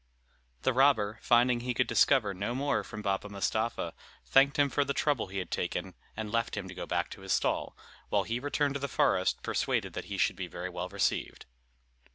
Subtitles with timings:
[0.63, 3.93] The robber, finding he could discover no more from Baba Mustapha,
[4.25, 7.21] thanked him for the trouble he had taken, and left him to go back to
[7.21, 7.77] his stall,
[8.09, 11.45] while he returned to the forest, persuaded that he should be very well received.